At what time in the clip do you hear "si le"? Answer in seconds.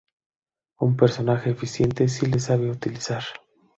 2.07-2.39